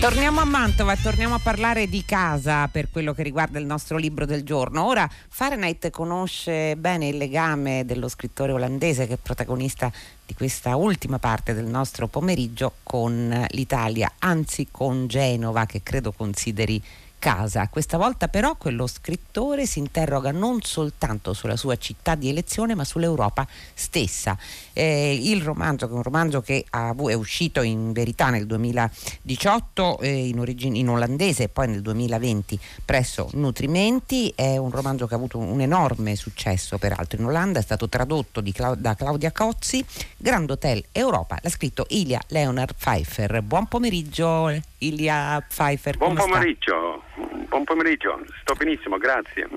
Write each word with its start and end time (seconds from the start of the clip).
Torniamo 0.00 0.40
a 0.40 0.46
Mantova 0.46 0.96
torniamo 0.96 1.34
a 1.34 1.40
parlare 1.40 1.86
di 1.86 2.06
casa 2.06 2.68
per 2.68 2.88
quello 2.90 3.12
che 3.12 3.22
riguarda 3.22 3.58
il 3.58 3.66
nostro 3.66 3.98
libro 3.98 4.24
del 4.24 4.44
giorno. 4.44 4.86
Ora 4.86 5.06
Fahrenheit 5.28 5.90
conosce 5.90 6.74
bene 6.76 7.08
il 7.08 7.18
legame 7.18 7.84
dello 7.84 8.08
scrittore 8.08 8.52
olandese 8.52 9.06
che 9.06 9.14
è 9.14 9.18
protagonista 9.22 9.92
di 10.24 10.32
questa 10.32 10.74
ultima 10.76 11.18
parte 11.18 11.52
del 11.52 11.66
nostro 11.66 12.06
pomeriggio 12.06 12.76
con 12.82 13.44
l'Italia, 13.50 14.10
anzi 14.20 14.68
con 14.70 15.06
Genova 15.06 15.66
che 15.66 15.82
credo 15.82 16.12
consideri 16.12 16.82
casa. 17.20 17.68
Questa 17.68 17.98
volta 17.98 18.26
però 18.26 18.56
quello 18.56 18.88
scrittore 18.88 19.66
si 19.66 19.78
interroga 19.78 20.32
non 20.32 20.62
soltanto 20.62 21.34
sulla 21.34 21.54
sua 21.54 21.76
città 21.76 22.16
di 22.16 22.28
elezione 22.28 22.74
ma 22.74 22.82
sull'Europa 22.82 23.46
stessa. 23.74 24.36
Eh, 24.72 25.20
il 25.22 25.42
romanzo, 25.42 25.86
che 25.86 25.92
è 25.92 25.96
un 25.96 26.02
romanzo 26.02 26.40
che 26.40 26.64
ha, 26.70 26.92
è 26.96 27.12
uscito 27.12 27.62
in 27.62 27.92
verità 27.92 28.30
nel 28.30 28.46
2018 28.46 30.00
eh, 30.00 30.28
in, 30.28 30.40
origine, 30.40 30.78
in 30.78 30.88
olandese 30.88 31.44
e 31.44 31.48
poi 31.48 31.68
nel 31.68 31.82
2020 31.82 32.58
presso 32.84 33.28
Nutrimenti, 33.34 34.32
è 34.34 34.56
un 34.56 34.70
romanzo 34.70 35.06
che 35.06 35.14
ha 35.14 35.18
avuto 35.18 35.38
un 35.38 35.60
enorme 35.60 36.16
successo 36.16 36.78
peraltro 36.78 37.20
in 37.20 37.26
Olanda, 37.26 37.58
è 37.58 37.62
stato 37.62 37.88
tradotto 37.88 38.42
Clau- 38.52 38.76
da 38.76 38.94
Claudia 38.94 39.30
Cozzi, 39.30 39.84
Grand 40.16 40.50
Hotel 40.50 40.82
Europa, 40.92 41.38
l'ha 41.42 41.50
scritto 41.50 41.84
Ilia 41.90 42.20
Leonard 42.28 42.74
Pfeiffer. 42.74 43.42
Buon 43.42 43.66
pomeriggio 43.66 44.50
Ilia 44.78 45.44
Pfeiffer. 45.46 45.98
Buon 45.98 46.14
pomeriggio. 46.14 47.02
Buon 47.50 47.64
pomeriggio, 47.64 48.16
sto 48.42 48.54
benissimo, 48.54 48.96
grazie. 48.96 49.48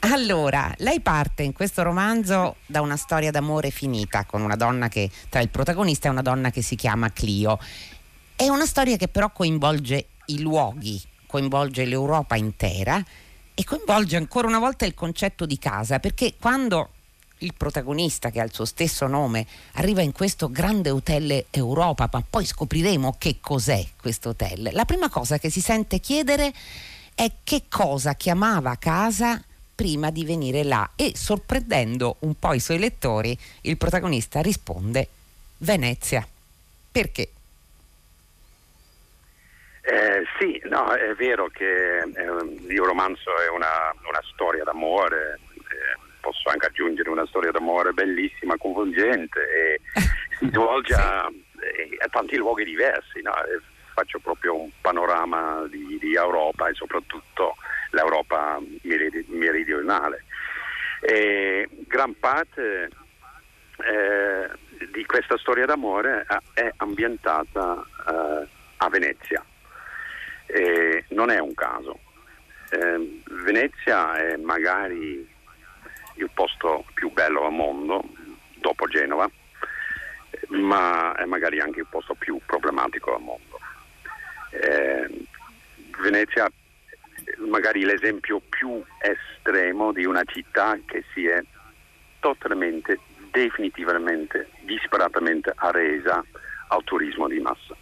Allora, 0.00 0.74
lei 0.78 1.00
parte 1.00 1.44
in 1.44 1.52
questo 1.52 1.84
romanzo 1.84 2.56
da 2.66 2.80
una 2.80 2.96
storia 2.96 3.30
d'amore 3.30 3.70
finita 3.70 4.24
con 4.24 4.42
una 4.42 4.56
donna 4.56 4.88
che 4.88 5.08
tra 5.28 5.40
il 5.40 5.50
protagonista 5.50 6.08
e 6.08 6.10
una 6.10 6.20
donna 6.20 6.50
che 6.50 6.62
si 6.62 6.74
chiama 6.74 7.12
Clio. 7.12 7.60
È 8.34 8.48
una 8.48 8.66
storia 8.66 8.96
che 8.96 9.06
però 9.06 9.30
coinvolge 9.30 10.06
i 10.26 10.40
luoghi, 10.40 11.00
coinvolge 11.26 11.84
l'Europa 11.84 12.34
intera 12.34 13.00
e 13.54 13.62
coinvolge 13.62 14.16
ancora 14.16 14.48
una 14.48 14.58
volta 14.58 14.84
il 14.84 14.94
concetto 14.94 15.46
di 15.46 15.58
casa, 15.58 16.00
perché 16.00 16.34
quando 16.40 16.90
il 17.40 17.54
protagonista 17.56 18.30
che 18.30 18.40
ha 18.40 18.44
il 18.44 18.52
suo 18.52 18.64
stesso 18.64 19.06
nome 19.06 19.46
arriva 19.74 20.02
in 20.02 20.12
questo 20.12 20.50
grande 20.50 20.90
hotel 20.90 21.46
Europa, 21.50 22.08
ma 22.12 22.24
poi 22.28 22.44
scopriremo 22.44 23.16
che 23.18 23.36
cos'è 23.40 23.84
questo 24.00 24.30
hotel. 24.30 24.70
La 24.72 24.84
prima 24.84 25.08
cosa 25.08 25.38
che 25.38 25.50
si 25.50 25.60
sente 25.60 26.00
chiedere 26.00 26.52
è 27.14 27.30
che 27.44 27.64
cosa 27.68 28.14
chiamava 28.14 28.76
casa 28.76 29.42
prima 29.74 30.10
di 30.10 30.24
venire 30.24 30.62
là 30.62 30.90
e 30.94 31.12
sorprendendo 31.14 32.16
un 32.20 32.38
po' 32.38 32.52
i 32.52 32.60
suoi 32.60 32.78
lettori, 32.78 33.36
il 33.62 33.76
protagonista 33.76 34.40
risponde 34.42 35.08
Venezia. 35.58 36.26
Perché? 36.92 37.30
Eh, 39.82 40.24
sì, 40.38 40.60
no, 40.64 40.92
è 40.92 41.14
vero 41.14 41.48
che 41.48 41.98
eh, 41.98 42.04
il 42.68 42.80
romanzo 42.80 43.36
è 43.38 43.48
una, 43.48 43.92
una 44.06 44.22
storia 44.32 44.64
d'amore, 44.64 45.40
posso 46.20 46.48
anche 46.48 46.66
aggiungere 46.66 47.10
una 47.10 47.26
storia 47.26 47.50
d'amore 47.50 47.92
bellissima, 47.92 48.56
coinvolgente 48.56 49.40
e 49.40 49.80
si 50.38 50.48
svolge 50.48 50.94
a, 50.94 51.24
a, 51.24 52.08
tanti 52.10 52.36
luoghi 52.36 52.64
diversi. 52.64 53.20
No? 53.22 53.32
Faccio 53.94 54.18
proprio 54.20 54.58
un 54.58 54.70
panorama 54.80 55.66
di, 55.68 55.98
di, 56.00 56.14
Europa 56.14 56.68
e 56.68 56.74
soprattutto 56.74 57.56
l'Europa 57.90 58.58
meridionale. 59.26 60.24
E 61.02 61.68
gran 61.86 62.18
parte 62.18 62.88
eh, 63.78 64.50
di 64.92 65.04
questa 65.04 65.36
storia 65.38 65.66
d'amore 65.66 66.26
è 66.54 66.72
ambientata 66.76 67.84
eh, 68.08 68.46
a 68.76 68.88
Venezia. 68.88 69.44
E 70.46 71.04
non 71.08 71.30
è 71.30 71.38
un 71.38 71.54
caso. 71.54 71.98
Eh, 72.70 73.20
Venezia 73.44 74.16
è 74.16 74.36
magari 74.36 75.29
posto 76.40 76.86
più 76.94 77.10
bello 77.12 77.44
al 77.44 77.52
mondo, 77.52 78.02
dopo 78.54 78.86
Genova, 78.86 79.30
ma 80.48 81.14
è 81.14 81.26
magari 81.26 81.60
anche 81.60 81.80
il 81.80 81.86
posto 81.86 82.14
più 82.14 82.40
problematico 82.46 83.14
al 83.14 83.20
mondo. 83.20 83.58
Eh, 84.52 85.26
Venezia 86.00 86.46
è 86.46 87.40
magari 87.46 87.84
l'esempio 87.84 88.40
più 88.48 88.82
estremo 89.02 89.92
di 89.92 90.06
una 90.06 90.22
città 90.24 90.78
che 90.86 91.04
si 91.12 91.26
è 91.26 91.42
totalmente, 92.20 92.98
definitivamente, 93.30 94.48
disperatamente 94.62 95.52
arresa 95.54 96.24
al 96.68 96.84
turismo 96.84 97.28
di 97.28 97.38
massa. 97.38 97.76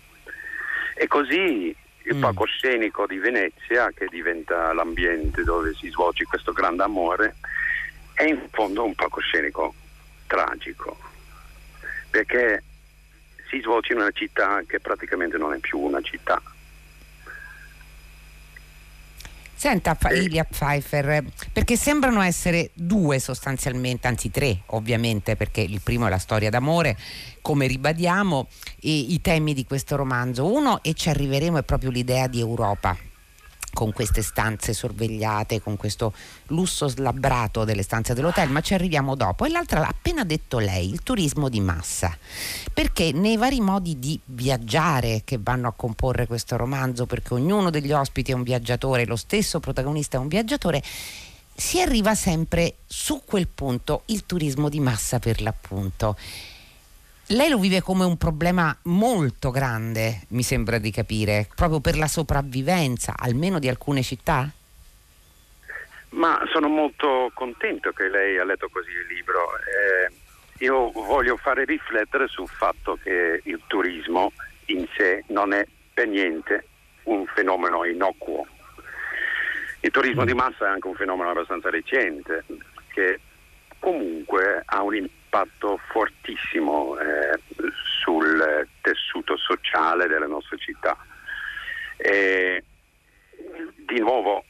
E 0.96 1.06
così 1.06 1.76
il 2.02 2.16
mm. 2.16 2.20
palcoscenico 2.20 3.06
di 3.06 3.18
Venezia, 3.18 3.92
che 3.94 4.06
diventa 4.10 4.72
l'ambiente 4.72 5.44
dove 5.44 5.74
si 5.74 5.88
svolge 5.90 6.24
questo 6.24 6.52
grande 6.52 6.82
amore, 6.82 7.36
è 8.18 8.24
in 8.24 8.48
fondo 8.50 8.84
un 8.84 8.96
palcoscenico 8.96 9.72
tragico, 10.26 10.98
perché 12.10 12.64
si 13.48 13.60
svolge 13.60 13.92
in 13.92 14.00
una 14.00 14.10
città 14.10 14.60
che 14.66 14.80
praticamente 14.80 15.38
non 15.38 15.54
è 15.54 15.58
più 15.58 15.78
una 15.78 16.00
città. 16.00 16.42
Senta 19.54 19.96
Ilia 20.10 20.42
Pfeiffer, 20.42 21.24
perché 21.52 21.76
sembrano 21.76 22.20
essere 22.20 22.70
due 22.74 23.20
sostanzialmente, 23.20 24.08
anzi 24.08 24.32
tre 24.32 24.62
ovviamente, 24.66 25.36
perché 25.36 25.60
il 25.60 25.80
primo 25.80 26.06
è 26.06 26.10
la 26.10 26.18
storia 26.18 26.50
d'amore, 26.50 26.96
come 27.40 27.68
ribadiamo, 27.68 28.48
e 28.80 28.90
i 28.90 29.20
temi 29.20 29.54
di 29.54 29.64
questo 29.64 29.94
romanzo. 29.94 30.52
Uno, 30.52 30.82
e 30.82 30.94
ci 30.94 31.08
arriveremo, 31.08 31.58
è 31.58 31.62
proprio 31.62 31.90
l'idea 31.90 32.26
di 32.26 32.40
Europa, 32.40 32.96
con 33.72 33.92
queste 33.92 34.22
stanze 34.22 34.72
sorvegliate, 34.72 35.62
con 35.62 35.76
questo 35.76 36.12
lusso 36.46 36.88
slabbrato 36.88 37.64
delle 37.64 37.82
stanze 37.82 38.14
dell'hotel, 38.14 38.50
ma 38.50 38.60
ci 38.60 38.74
arriviamo 38.74 39.14
dopo. 39.14 39.44
E 39.44 39.50
l'altra 39.50 39.80
l'ha 39.80 39.88
appena 39.88 40.24
detto 40.24 40.58
lei, 40.58 40.90
il 40.90 41.02
turismo 41.02 41.48
di 41.48 41.60
massa, 41.60 42.16
perché 42.72 43.12
nei 43.12 43.36
vari 43.36 43.60
modi 43.60 43.98
di 43.98 44.18
viaggiare 44.24 45.22
che 45.24 45.38
vanno 45.40 45.68
a 45.68 45.72
comporre 45.72 46.26
questo 46.26 46.56
romanzo, 46.56 47.06
perché 47.06 47.34
ognuno 47.34 47.70
degli 47.70 47.92
ospiti 47.92 48.32
è 48.32 48.34
un 48.34 48.42
viaggiatore, 48.42 49.06
lo 49.06 49.16
stesso 49.16 49.60
protagonista 49.60 50.16
è 50.16 50.20
un 50.20 50.28
viaggiatore, 50.28 50.82
si 51.54 51.80
arriva 51.80 52.14
sempre 52.14 52.76
su 52.86 53.22
quel 53.24 53.48
punto, 53.48 54.02
il 54.06 54.24
turismo 54.26 54.68
di 54.68 54.80
massa 54.80 55.18
per 55.18 55.40
l'appunto. 55.40 56.16
Lei 57.30 57.50
lo 57.50 57.58
vive 57.58 57.82
come 57.82 58.06
un 58.06 58.16
problema 58.16 58.74
molto 58.84 59.50
grande, 59.50 60.22
mi 60.28 60.42
sembra 60.42 60.78
di 60.78 60.90
capire, 60.90 61.46
proprio 61.54 61.78
per 61.78 61.98
la 61.98 62.06
sopravvivenza, 62.06 63.12
almeno 63.18 63.58
di 63.58 63.68
alcune 63.68 64.02
città? 64.02 64.48
Ma 66.10 66.40
sono 66.50 66.68
molto 66.68 67.30
contento 67.34 67.90
che 67.90 68.08
lei 68.08 68.38
ha 68.38 68.44
letto 68.44 68.70
così 68.72 68.88
il 68.88 69.14
libro. 69.14 69.40
Eh, 69.58 70.64
io 70.64 70.90
voglio 70.90 71.36
fare 71.36 71.66
riflettere 71.66 72.28
sul 72.28 72.48
fatto 72.48 72.98
che 73.02 73.42
il 73.44 73.60
turismo 73.66 74.32
in 74.66 74.86
sé 74.96 75.22
non 75.28 75.52
è 75.52 75.66
per 75.92 76.08
niente 76.08 76.66
un 77.02 77.26
fenomeno 77.26 77.84
innocuo. 77.84 78.46
Il 79.80 79.90
turismo 79.90 80.24
di 80.24 80.32
massa 80.32 80.64
è 80.64 80.70
anche 80.70 80.88
un 80.88 80.94
fenomeno 80.94 81.28
abbastanza 81.28 81.68
recente 81.68 82.46
che 82.88 83.20
comunque 83.78 84.62
ha 84.64 84.80
un 84.80 84.94
impatto 84.94 85.16
fortissimo 85.90 86.98
eh, 86.98 87.38
sul 88.02 88.66
tessuto 88.80 89.36
sociale 89.36 90.06
delle 90.06 90.26
nostre 90.26 90.58
città. 90.58 90.96
E, 91.96 92.62
di 93.88 93.98
nuovo 94.00 94.44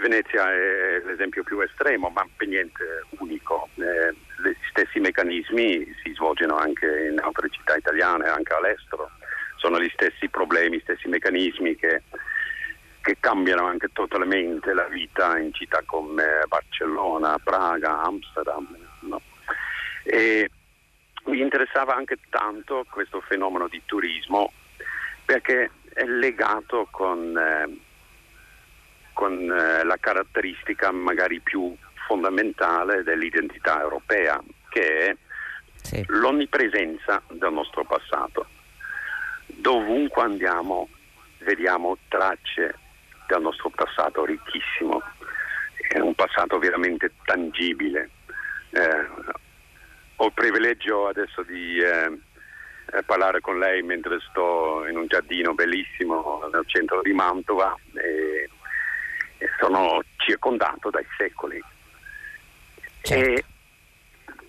Venezia 0.00 0.52
è 0.52 1.00
l'esempio 1.04 1.42
più 1.42 1.60
estremo, 1.60 2.10
ma 2.10 2.26
per 2.36 2.48
niente 2.48 3.04
unico. 3.18 3.68
Eh, 3.76 4.12
gli 4.12 4.54
stessi 4.70 5.00
meccanismi 5.00 5.94
si 6.02 6.12
svolgono 6.14 6.56
anche 6.56 7.08
in 7.10 7.18
altre 7.20 7.48
città 7.50 7.76
italiane, 7.76 8.28
anche 8.28 8.52
all'estero. 8.52 9.10
Sono 9.56 9.80
gli 9.80 9.90
stessi 9.94 10.28
problemi, 10.28 10.76
gli 10.76 10.80
stessi 10.80 11.08
meccanismi 11.08 11.76
che, 11.76 12.02
che 13.00 13.16
cambiano 13.20 13.66
anche 13.66 13.88
totalmente 13.92 14.74
la 14.74 14.86
vita 14.88 15.38
in 15.38 15.52
città 15.54 15.82
come 15.86 16.42
Barcellona, 16.46 17.38
Praga, 17.42 18.02
Amsterdam. 18.02 18.76
E 20.04 20.50
mi 21.24 21.40
interessava 21.40 21.94
anche 21.94 22.18
tanto 22.30 22.86
questo 22.90 23.20
fenomeno 23.22 23.68
di 23.68 23.82
turismo 23.84 24.52
perché 25.24 25.70
è 25.92 26.04
legato 26.04 26.86
con, 26.90 27.36
eh, 27.36 27.78
con 29.12 29.32
eh, 29.32 29.84
la 29.84 29.96
caratteristica 29.98 30.92
magari 30.92 31.40
più 31.40 31.74
fondamentale 32.06 33.02
dell'identità 33.02 33.80
europea, 33.80 34.40
che 34.68 35.06
è 35.06 35.16
sì. 35.76 36.04
l'onnipresenza 36.08 37.22
del 37.28 37.52
nostro 37.52 37.84
passato. 37.84 38.46
Dovunque 39.46 40.22
andiamo 40.22 40.88
vediamo 41.44 41.96
tracce 42.08 42.74
del 43.28 43.40
nostro 43.40 43.70
passato 43.70 44.24
ricchissimo, 44.24 45.00
è 45.88 45.98
un 45.98 46.14
passato 46.14 46.58
veramente 46.58 47.12
tangibile. 47.24 48.10
Eh, 48.70 49.06
ho 50.16 50.26
il 50.26 50.32
privilegio 50.32 51.08
adesso 51.08 51.42
di 51.42 51.78
eh, 51.78 52.18
eh, 52.92 53.02
parlare 53.02 53.40
con 53.40 53.58
lei 53.58 53.82
mentre 53.82 54.18
sto 54.28 54.86
in 54.86 54.96
un 54.96 55.06
giardino 55.06 55.54
bellissimo 55.54 56.42
al 56.42 56.64
centro 56.66 57.00
di 57.02 57.12
Mantova 57.12 57.74
e, 57.94 58.48
e 59.38 59.48
sono 59.58 60.02
circondato 60.16 60.90
dai 60.90 61.06
secoli. 61.16 61.62
Certo. 63.02 63.30
E 63.30 63.44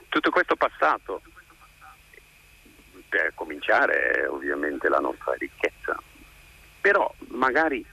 tutto 0.09 0.29
questo 0.29 0.55
passato, 0.55 1.21
per 3.09 3.31
cominciare 3.33 4.27
ovviamente 4.27 4.87
la 4.89 4.99
nostra 4.99 5.33
ricchezza, 5.33 5.97
però 6.79 7.11
magari 7.29 7.85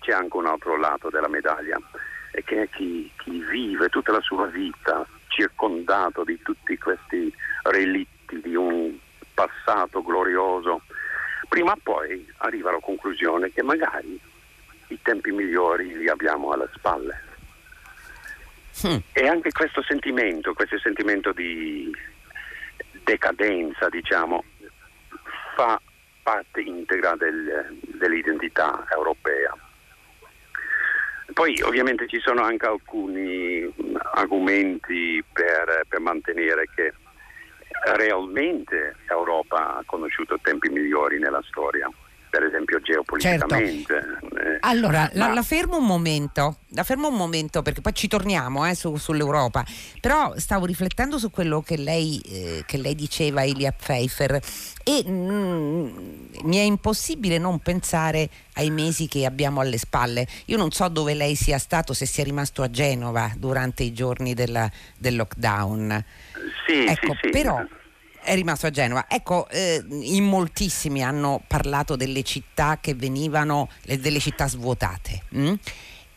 c'è 0.00 0.12
anche 0.12 0.36
un 0.36 0.46
altro 0.46 0.76
lato 0.76 1.10
della 1.10 1.28
medaglia 1.28 1.78
e 2.32 2.44
che 2.44 2.62
è 2.62 2.68
chi, 2.70 3.10
chi 3.16 3.42
vive 3.42 3.88
tutta 3.88 4.12
la 4.12 4.20
sua 4.20 4.46
vita 4.46 5.06
circondato 5.36 6.24
di 6.24 6.40
tutti 6.42 6.78
questi 6.78 7.32
relitti 7.64 8.40
di 8.40 8.54
un 8.54 8.96
passato 9.34 10.02
glorioso, 10.02 10.80
prima 11.48 11.72
o 11.72 11.78
poi 11.82 12.26
arriva 12.38 12.70
alla 12.70 12.80
conclusione 12.80 13.52
che 13.52 13.62
magari 13.62 14.18
i 14.88 14.98
tempi 15.02 15.30
migliori 15.32 15.94
li 15.98 16.08
abbiamo 16.08 16.52
alle 16.52 16.68
spalle. 16.74 17.24
Hmm. 18.82 18.96
E 19.12 19.28
anche 19.28 19.52
questo 19.52 19.82
sentimento, 19.82 20.54
questo 20.54 20.78
sentimento 20.78 21.32
di 21.32 21.94
decadenza, 23.04 23.88
diciamo, 23.90 24.42
fa 25.54 25.80
parte 26.22 26.60
integra 26.62 27.14
del, 27.16 27.78
dell'identità 27.80 28.86
europea. 28.90 29.54
Poi 31.32 31.60
ovviamente 31.62 32.06
ci 32.06 32.18
sono 32.20 32.42
anche 32.42 32.66
alcuni 32.66 33.70
argomenti 34.14 35.22
per, 35.32 35.82
per 35.88 36.00
mantenere 36.00 36.68
che 36.74 36.92
realmente 37.94 38.96
l'Europa 39.08 39.76
ha 39.76 39.82
conosciuto 39.84 40.38
tempi 40.40 40.68
migliori 40.68 41.18
nella 41.18 41.42
storia 41.46 41.90
per 42.36 42.44
esempio 42.44 42.80
geopoliticamente. 42.80 43.94
Certo. 43.94 44.36
Eh, 44.36 44.58
allora, 44.60 45.10
ma... 45.14 45.26
la, 45.26 45.32
la, 45.32 45.42
fermo 45.42 45.78
un 45.78 45.86
momento, 45.86 46.58
la 46.68 46.84
fermo 46.84 47.08
un 47.08 47.14
momento 47.14 47.62
perché 47.62 47.80
poi 47.80 47.94
ci 47.94 48.08
torniamo 48.08 48.68
eh, 48.68 48.74
su, 48.74 48.94
sull'Europa, 48.96 49.64
però 50.02 50.34
stavo 50.36 50.66
riflettendo 50.66 51.16
su 51.16 51.30
quello 51.30 51.62
che 51.62 51.78
lei, 51.78 52.20
eh, 52.26 52.62
che 52.66 52.76
lei 52.76 52.94
diceva, 52.94 53.42
Elia 53.42 53.72
Pfeiffer, 53.72 54.38
e 54.84 55.04
mm, 55.08 55.88
mi 56.42 56.56
è 56.58 56.62
impossibile 56.62 57.38
non 57.38 57.58
pensare 57.60 58.28
ai 58.54 58.68
mesi 58.68 59.08
che 59.08 59.24
abbiamo 59.24 59.60
alle 59.60 59.78
spalle. 59.78 60.26
Io 60.46 60.58
non 60.58 60.70
so 60.72 60.86
dove 60.88 61.14
lei 61.14 61.36
sia 61.36 61.56
stato, 61.56 61.94
se 61.94 62.04
sia 62.04 62.24
rimasto 62.24 62.62
a 62.62 62.70
Genova 62.70 63.32
durante 63.34 63.82
i 63.82 63.94
giorni 63.94 64.34
della, 64.34 64.70
del 64.98 65.16
lockdown. 65.16 66.04
Sì, 66.66 66.84
ecco, 66.84 67.14
sì, 67.14 67.20
sì. 67.22 67.30
Però 67.30 67.64
è 68.26 68.34
rimasto 68.34 68.66
a 68.66 68.70
Genova. 68.70 69.06
Ecco, 69.08 69.48
eh, 69.48 69.82
in 69.88 70.24
moltissimi 70.24 71.02
hanno 71.02 71.40
parlato 71.46 71.94
delle 71.94 72.24
città 72.24 72.78
che 72.80 72.94
venivano, 72.94 73.70
delle 73.84 74.18
città 74.18 74.48
svuotate. 74.48 75.22
Mh? 75.30 75.48
Mm? 75.48 75.54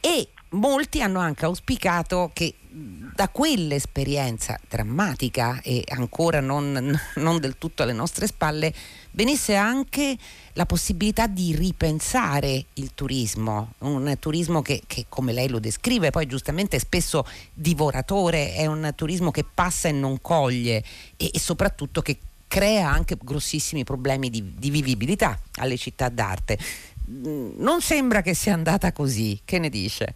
E 0.02 0.28
molti 0.50 1.02
hanno 1.02 1.20
anche 1.20 1.46
auspicato 1.46 2.32
che 2.34 2.56
da 2.72 3.30
quell'esperienza 3.30 4.60
drammatica 4.68 5.60
e 5.62 5.84
ancora 5.90 6.40
non, 6.40 6.98
non, 7.16 7.40
del 7.40 7.58
tutto 7.58 7.84
alle 7.84 7.94
nostre 7.94 8.28
spalle 8.28 8.74
venisse 9.12 9.56
anche 9.56 10.16
la 10.54 10.66
possibilità 10.66 11.26
di 11.28 11.56
ripensare 11.56 12.66
il 12.74 12.92
turismo, 12.94 13.74
un 13.80 14.16
turismo 14.20 14.62
che, 14.62 14.84
che, 14.86 15.06
come 15.10 15.34
lei 15.34 15.50
lo 15.50 15.60
descrive 15.60 16.12
poi 16.12 16.28
giustamente 16.28 16.80
spesso 16.80 17.26
divoratore, 17.54 18.54
è 18.54 18.66
un 18.68 18.92
turismo 18.96 19.32
che 19.32 19.44
passa 19.44 19.88
e 19.88 19.94
non 19.94 20.22
coglie 20.22 20.84
e, 21.18 21.32
e 21.34 21.40
soprattutto 21.40 22.02
che 22.02 22.18
crea 22.48 22.90
anche 22.90 23.18
grossissimi 23.22 23.84
problemi 23.84 24.30
di, 24.30 24.54
di 24.58 24.70
vivibilità 24.70 25.40
alle 25.56 25.78
città 25.78 26.10
d'arte. 26.10 26.58
Non 27.06 27.82
sembra 27.82 28.22
che 28.22 28.36
sia 28.36 28.54
andata 28.54 28.92
così, 28.92 29.40
che 29.44 29.58
ne 29.58 29.70
dice? 29.70 30.14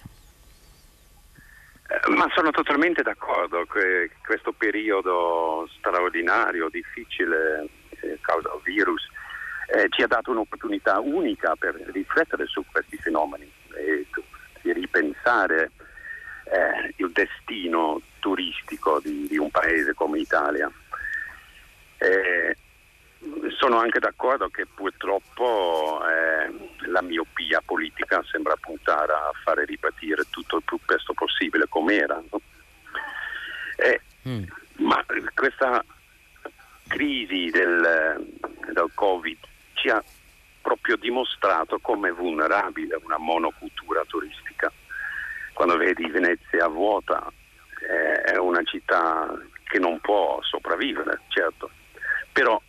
Eh, 1.88 2.10
ma 2.12 2.28
sono 2.34 2.52
totalmente 2.52 3.02
d'accordo 3.02 3.66
che 3.66 4.12
questo 4.26 4.54
periodo 4.54 5.68
straordinario, 5.78 6.70
difficile, 6.70 7.68
eh, 8.02 8.18
causa 8.22 8.50
virus, 8.64 9.06
eh, 9.74 9.88
ci 9.90 10.02
ha 10.02 10.08
dato 10.08 10.32
un'opportunità 10.32 11.00
unica 11.00 11.56
per 11.56 11.76
riflettere 11.92 12.46
su 12.46 12.64
questi 12.72 12.98
fenomeni 12.98 13.52
e 13.76 14.06
di 14.62 14.74
ripensare 14.74 15.72
eh, 16.46 16.94
il 16.98 17.12
destino 17.12 18.02
turistico 18.20 19.00
di, 19.02 19.28
di, 19.28 19.38
un 19.38 19.50
paese 19.50 19.94
come 19.94 20.20
l'Italia. 20.20 20.72
Eh, 21.98 22.56
sono 23.58 23.80
anche 23.80 24.00
d'accordo 24.00 24.50
che 24.50 24.66
purtroppo 24.66 26.02
eh, 26.08 26.88
la 26.88 27.02
miopia 27.02 27.62
politica 27.66 28.24
sembra 28.30 28.56
puntare 28.60 29.12
a 29.12 29.31
fare 29.44 29.66
ripartire 29.66 30.24
tutto 30.30 30.58
il 30.58 30.64
più 30.64 30.78
presto 30.86 31.14
possibile 31.14 31.66
come 31.70 31.96
era. 31.96 32.22
No? 32.30 32.42
Eh, 33.78 34.02
mm. 34.28 34.44
Ma 34.78 35.04
questa 35.34 35.84
crisi 36.88 37.50
del, 37.50 38.36
del 38.74 38.92
Covid 38.94 39.38
ci 39.74 39.90
ha 39.90 40.04
proprio 40.62 40.96
dimostrato 40.98 41.80
come 41.80 42.12
vulnerabile 42.12 43.00
una 43.04 43.18
monocultura 43.18 44.04
turistica. 44.06 44.72
Quando 45.54 45.78
vedi 45.78 46.10
Venezia 46.10 46.68
vuota 46.68 47.31
eh, 47.90 48.22
è 48.22 48.38
una 48.38 48.64
città 48.64 49.31
che 49.66 49.80
non 49.80 50.00
può 50.00 50.40
sopravvivere, 50.42 51.22
certo, 51.30 51.70
però 52.31 52.60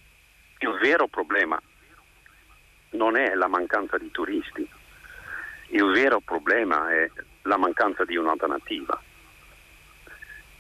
il 0.65 0.79
vero 0.81 1.07
problema 1.07 1.61
non 2.91 3.17
è 3.17 3.35
la 3.35 3.49
mancanza 3.49 3.99
di 3.99 4.11
turisti, 4.11 4.67
il 5.69 5.85
vero 5.93 6.21
problema 6.21 6.91
è 6.91 7.11
la 7.43 7.59
mancanza 7.59 8.05
di 8.05 8.17
un'alternativa, 8.17 9.01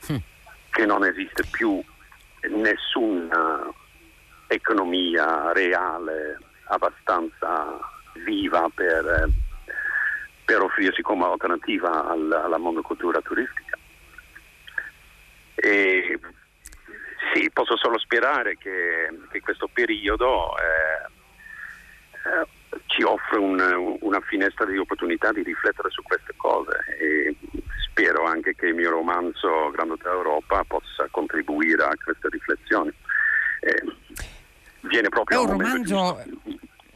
hm. 0.06 0.17
che 0.71 0.87
non 0.87 1.05
esiste 1.05 1.45
più 1.51 1.83
nessuna 2.51 3.73
economia 4.49 5.53
reale 5.53 6.39
abbastanza 6.65 7.79
viva 8.25 8.69
per, 8.75 9.29
per 10.45 10.61
offrirsi 10.61 11.01
come 11.01 11.25
alternativa 11.25 12.11
alla, 12.11 12.45
alla 12.45 12.59
monocultura 12.59 13.23
turistica. 13.23 13.79
E 15.55 16.19
sì, 17.32 17.50
posso 17.53 17.76
solo 17.76 17.99
sperare 17.99 18.56
che, 18.56 19.09
che 19.31 19.41
questo 19.41 19.69
periodo 19.73 20.56
eh, 20.56 21.06
eh, 22.25 22.79
ci 22.87 23.03
offre 23.03 23.38
un, 23.38 23.97
una 24.00 24.21
finestra 24.21 24.65
di 24.67 24.76
opportunità 24.76 25.32
di 25.32 25.43
riflettere 25.43 25.91
su 25.91 26.03
queste 26.03 26.34
cose 26.37 26.72
e 26.98 27.37
spero 27.89 28.25
anche 28.25 28.55
che 28.55 28.67
il 28.67 28.75
mio 28.75 28.91
romanzo 28.91 29.70
Grande 29.70 29.94
Hotel 29.94 30.13
Europa 30.13 30.65
possa 30.65 31.06
contribuire 31.10 31.84
a 31.84 31.96
queste 32.03 32.29
riflessioni. 32.29 32.93
Eh, 33.60 33.82
viene 34.81 35.08
proprio 35.08 35.39
è 35.39 35.44
un 35.44 35.51
romanzo 35.51 36.22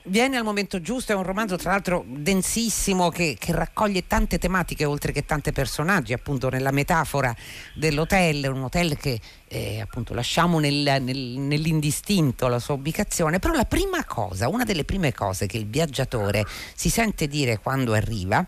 viene 0.09 0.37
al 0.37 0.45
momento 0.45 0.81
giusto, 0.81 1.12
è 1.12 1.15
un 1.15 1.23
romanzo 1.23 1.57
tra 1.57 1.71
l'altro 1.71 2.05
densissimo 2.07 3.11
che, 3.11 3.37
che, 3.38 3.53
raccoglie 3.53 4.07
tante 4.07 4.38
tematiche 4.38 4.85
oltre 4.85 5.12
che 5.12 5.25
tanti 5.25 5.53
personaggi, 5.53 6.12
appunto 6.12 6.49
nella 6.49 6.71
metafora 6.71 7.35
dell'hotel, 7.75 8.50
un 8.53 8.62
hotel 8.65 8.97
che 8.97 9.21
eh, 9.49 9.81
appunto 9.81 10.15
lasciamo 10.15 10.59
nel, 10.59 11.00
nel, 11.00 11.19
nell'indistinto 11.19 12.49
la 12.49 12.59
sua 12.59 12.75
ubicazione, 12.75 13.38
però 13.38 13.55
la 13.55 13.65
prima 13.65 14.05
cosa, 14.05 14.49
una 14.49 14.65
delle 14.65 14.85
prime 14.85 15.12
cose 15.12 15.47
che 15.47 15.59
il 15.59 15.67
viaggiatore 15.67 16.45
si 16.75 16.91
sente 16.91 17.29
dire 17.29 17.59
quando 17.59 17.93
arriva 17.93 18.47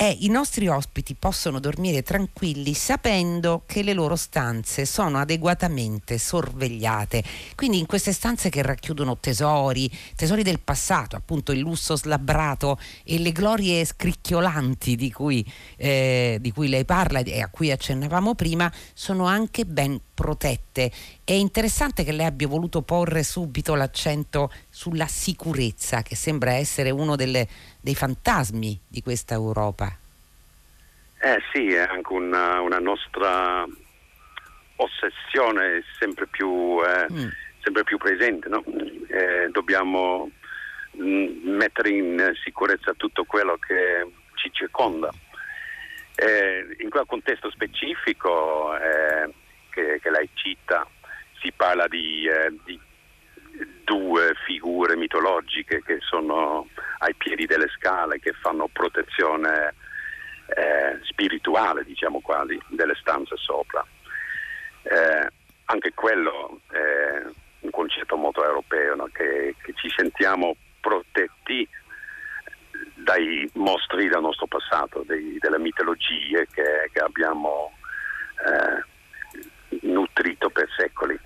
è 0.00 0.16
i 0.20 0.28
nostri 0.28 0.68
ospiti 0.68 1.16
possono 1.16 1.58
dormire 1.58 2.04
tranquilli 2.04 2.72
sapendo 2.72 3.64
che 3.66 3.82
le 3.82 3.94
loro 3.94 4.14
stanze 4.14 4.86
sono 4.86 5.18
adeguatamente 5.18 6.18
sorvegliate. 6.18 7.24
Quindi 7.56 7.80
in 7.80 7.86
queste 7.86 8.12
stanze 8.12 8.48
che 8.48 8.62
racchiudono 8.62 9.18
tesori, 9.18 9.90
tesori 10.14 10.44
del 10.44 10.60
passato, 10.60 11.16
appunto 11.16 11.50
il 11.50 11.58
lusso 11.58 11.96
slabbrato 11.96 12.78
e 13.02 13.18
le 13.18 13.32
glorie 13.32 13.84
scricchiolanti 13.84 14.94
di 14.94 15.10
cui, 15.10 15.44
eh, 15.74 16.38
di 16.40 16.52
cui 16.52 16.68
lei 16.68 16.84
parla 16.84 17.18
e 17.18 17.40
a 17.40 17.48
cui 17.48 17.72
accennavamo 17.72 18.36
prima, 18.36 18.72
sono 18.94 19.24
anche 19.24 19.66
ben 19.66 20.00
protette. 20.14 20.92
È 21.24 21.32
interessante 21.32 22.04
che 22.04 22.12
lei 22.12 22.26
abbia 22.26 22.46
voluto 22.46 22.82
porre 22.82 23.24
subito 23.24 23.74
l'accento 23.74 24.52
sulla 24.78 25.08
sicurezza, 25.08 26.02
che 26.02 26.14
sembra 26.14 26.52
essere 26.52 26.90
uno 26.90 27.16
delle, 27.16 27.48
dei 27.80 27.96
fantasmi 27.96 28.78
di 28.86 29.02
questa 29.02 29.34
Europa. 29.34 29.90
Eh 31.20 31.42
sì, 31.52 31.72
è 31.72 31.80
anche 31.80 32.12
una, 32.12 32.60
una 32.60 32.78
nostra 32.78 33.66
ossessione 34.76 35.82
sempre 35.98 36.28
più, 36.28 36.78
eh, 36.80 37.12
mm. 37.12 37.28
sempre 37.60 37.82
più 37.82 37.98
presente. 37.98 38.48
No? 38.48 38.62
Eh, 39.08 39.48
dobbiamo 39.50 40.30
mh, 40.92 41.02
mm, 41.02 41.56
mettere 41.56 41.90
in 41.90 42.32
sicurezza 42.44 42.92
tutto 42.96 43.24
quello 43.24 43.56
che 43.56 44.08
ci 44.34 44.48
circonda. 44.52 45.10
Eh, 46.14 46.76
in 46.78 46.88
quel 46.88 47.04
contesto 47.04 47.50
specifico 47.50 48.76
eh, 48.76 49.34
che, 49.70 49.98
che, 50.00 50.10
lei 50.10 50.28
cita 50.34 50.86
si 51.40 51.50
parla 51.50 51.88
di, 51.88 52.26
eh, 52.26 52.54
di 52.64 52.78
due 53.88 54.34
figure 54.44 54.96
mitologiche 54.96 55.82
che 55.82 55.96
sono 56.00 56.68
ai 56.98 57.14
piedi 57.14 57.46
delle 57.46 57.68
scale, 57.68 58.20
che 58.20 58.32
fanno 58.32 58.68
protezione 58.70 59.74
eh, 60.54 60.98
spirituale, 61.04 61.84
diciamo 61.84 62.20
quasi, 62.20 62.60
delle 62.68 62.94
stanze 63.00 63.36
sopra. 63.38 63.84
Eh, 64.82 65.28
anche 65.64 65.92
quello 65.94 66.60
è 66.70 67.22
un 67.60 67.70
concetto 67.70 68.16
molto 68.16 68.44
europeo, 68.44 68.94
no? 68.94 69.08
che, 69.10 69.54
che, 69.62 69.72
ci 69.74 69.88
sentiamo 69.96 70.54
protetti 70.80 71.66
dai 72.94 73.50
mostri 73.54 74.08
del 74.08 74.20
nostro 74.20 74.46
passato, 74.46 75.02
dei, 75.06 75.38
delle 75.40 75.58
mitologie 75.58 76.46
che, 76.52 76.90
che 76.92 77.00
abbiamo 77.00 77.72
eh, 78.46 79.78
nutrito 79.80 80.50
per 80.50 80.68
secoli. 80.76 81.18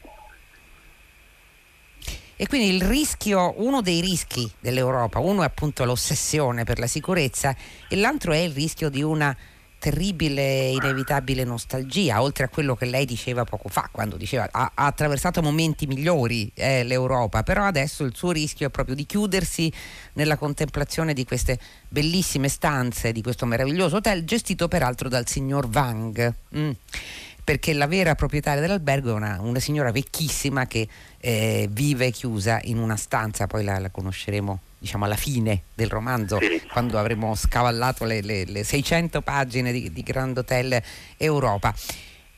E 2.36 2.46
quindi 2.46 2.84
rischio, 2.84 3.54
uno 3.58 3.82
dei 3.82 4.00
rischi 4.00 4.50
dell'Europa, 4.58 5.18
uno 5.18 5.42
è 5.42 5.46
appunto 5.46 5.84
l'ossessione 5.84 6.64
per 6.64 6.78
la 6.78 6.86
sicurezza 6.86 7.54
e 7.88 7.96
l'altro 7.96 8.32
è 8.32 8.38
il 8.38 8.52
rischio 8.52 8.88
di 8.88 9.02
una 9.02 9.36
terribile 9.82 10.68
inevitabile 10.68 11.42
nostalgia, 11.42 12.22
oltre 12.22 12.44
a 12.44 12.48
quello 12.48 12.76
che 12.76 12.84
lei 12.84 13.04
diceva 13.04 13.42
poco 13.42 13.68
fa, 13.68 13.88
quando 13.90 14.16
diceva 14.16 14.48
ha, 14.48 14.70
ha 14.74 14.86
attraversato 14.86 15.42
momenti 15.42 15.88
migliori 15.88 16.48
eh, 16.54 16.84
l'Europa, 16.84 17.42
però 17.42 17.64
adesso 17.64 18.04
il 18.04 18.14
suo 18.14 18.30
rischio 18.30 18.68
è 18.68 18.70
proprio 18.70 18.94
di 18.94 19.04
chiudersi 19.04 19.72
nella 20.12 20.36
contemplazione 20.36 21.14
di 21.14 21.24
queste 21.24 21.58
bellissime 21.88 22.48
stanze, 22.48 23.10
di 23.10 23.22
questo 23.22 23.44
meraviglioso 23.44 23.96
hotel, 23.96 24.24
gestito 24.24 24.68
peraltro 24.68 25.08
dal 25.08 25.26
signor 25.26 25.68
Wang. 25.72 26.32
Mm 26.56 26.70
perché 27.44 27.72
la 27.72 27.86
vera 27.86 28.14
proprietaria 28.14 28.60
dell'albergo 28.60 29.10
è 29.10 29.14
una, 29.14 29.38
una 29.40 29.58
signora 29.58 29.90
vecchissima 29.90 30.66
che 30.66 30.88
eh, 31.18 31.68
vive 31.70 32.10
chiusa 32.10 32.60
in 32.64 32.78
una 32.78 32.96
stanza, 32.96 33.46
poi 33.46 33.64
la, 33.64 33.78
la 33.78 33.90
conosceremo 33.90 34.60
diciamo 34.78 35.04
alla 35.04 35.16
fine 35.16 35.62
del 35.74 35.88
romanzo, 35.88 36.38
sì. 36.40 36.60
quando 36.70 36.98
avremo 36.98 37.34
scavallato 37.36 38.04
le, 38.04 38.20
le, 38.20 38.44
le 38.44 38.64
600 38.64 39.22
pagine 39.22 39.70
di, 39.70 39.92
di, 39.92 40.02
Grand 40.02 40.36
Hotel 40.36 40.82
Europa. 41.16 41.72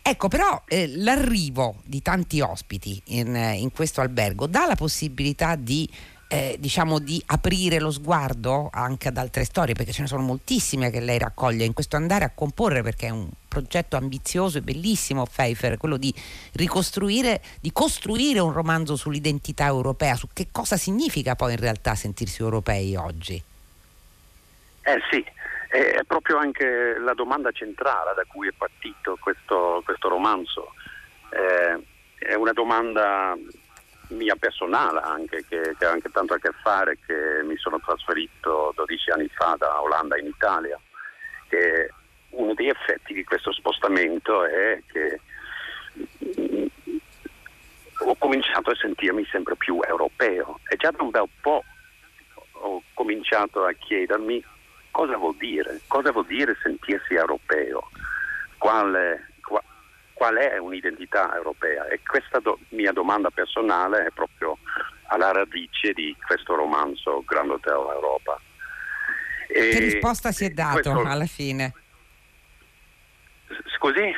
Ecco, 0.02 0.28
però 0.28 0.62
eh, 0.68 0.86
l'arrivo 0.96 1.76
di 1.84 2.02
tanti 2.02 2.42
ospiti 2.42 3.00
in, 3.06 3.34
in 3.34 3.72
questo 3.72 4.02
albergo 4.02 4.46
dà 4.46 4.66
la 4.66 4.74
possibilità 4.74 5.56
di 5.56 5.88
eh, 6.34 6.56
diciamo 6.58 6.98
di 6.98 7.22
aprire 7.26 7.78
lo 7.78 7.92
sguardo 7.92 8.68
anche 8.72 9.08
ad 9.08 9.16
altre 9.16 9.44
storie, 9.44 9.74
perché 9.74 9.92
ce 9.92 10.02
ne 10.02 10.08
sono 10.08 10.22
moltissime 10.22 10.90
che 10.90 10.98
lei 10.98 11.18
raccoglie 11.18 11.64
in 11.64 11.72
questo 11.72 11.94
andare 11.94 12.24
a 12.24 12.32
comporre, 12.34 12.82
perché 12.82 13.06
è 13.06 13.10
un 13.10 13.28
progetto 13.46 13.96
ambizioso 13.96 14.58
e 14.58 14.62
bellissimo, 14.62 15.26
Pfeiffer, 15.26 15.76
quello 15.76 15.96
di 15.96 16.12
ricostruire, 16.54 17.40
di 17.60 17.70
costruire 17.70 18.40
un 18.40 18.52
romanzo 18.52 18.96
sull'identità 18.96 19.66
europea, 19.66 20.16
su 20.16 20.28
che 20.32 20.48
cosa 20.50 20.76
significa 20.76 21.36
poi 21.36 21.52
in 21.52 21.60
realtà 21.60 21.94
sentirsi 21.94 22.42
europei 22.42 22.96
oggi. 22.96 23.40
Eh 24.86 25.00
sì, 25.10 25.24
è 25.68 26.02
proprio 26.04 26.38
anche 26.38 26.98
la 26.98 27.14
domanda 27.14 27.52
centrale 27.52 28.12
da 28.14 28.24
cui 28.26 28.48
è 28.48 28.52
partito 28.56 29.16
questo, 29.20 29.82
questo 29.84 30.08
romanzo. 30.08 30.72
Eh, 31.30 31.92
è 32.18 32.34
una 32.34 32.52
domanda 32.52 33.36
mia 34.14 34.36
personale 34.36 35.00
anche, 35.00 35.44
che, 35.48 35.74
che, 35.78 35.84
ha 35.84 35.90
anche 35.90 36.10
tanto 36.10 36.34
a 36.34 36.38
che 36.38 36.50
fare 36.62 36.98
che 37.06 37.42
mi 37.44 37.56
sono 37.56 37.78
trasferito 37.80 38.72
12 38.74 39.10
anni 39.10 39.28
fa 39.28 39.56
da 39.58 39.80
Olanda 39.82 40.18
in 40.18 40.26
Italia. 40.26 40.78
E 41.48 41.90
uno 42.30 42.54
degli 42.54 42.68
effetti 42.68 43.14
di 43.14 43.24
questo 43.24 43.52
spostamento 43.52 44.44
è 44.44 44.82
che 44.90 45.20
ho 47.98 48.14
cominciato 48.16 48.70
a 48.70 48.74
sentirmi 48.74 49.24
sempre 49.30 49.56
più 49.56 49.80
europeo 49.86 50.58
e 50.68 50.76
già 50.76 50.90
da 50.90 51.02
un 51.02 51.10
bel 51.10 51.28
po' 51.40 51.62
ho 52.52 52.82
cominciato 52.94 53.64
a 53.64 53.72
chiedermi 53.72 54.42
cosa 54.90 55.16
vuol 55.16 55.36
dire, 55.36 55.80
cosa 55.88 56.12
vuol 56.12 56.26
dire 56.26 56.56
sentirsi 56.62 57.14
europeo, 57.14 57.88
quale, 58.58 59.33
qual 60.14 60.36
è 60.36 60.56
un'identità 60.56 61.34
europea 61.34 61.86
e 61.88 62.00
questa 62.06 62.38
do- 62.38 62.58
mia 62.70 62.92
domanda 62.92 63.30
personale 63.30 64.06
è 64.06 64.10
proprio 64.10 64.56
alla 65.08 65.32
radice 65.32 65.92
di 65.92 66.16
questo 66.24 66.54
romanzo 66.54 67.22
Grand 67.26 67.50
Hotel 67.50 67.72
Europa. 67.74 68.40
E 69.48 69.68
che 69.70 69.78
risposta 69.80 70.32
si 70.32 70.46
è 70.46 70.50
dato 70.50 70.92
questo... 70.92 71.04
alla 71.04 71.26
fine? 71.26 71.74
Scusi? 73.76 74.14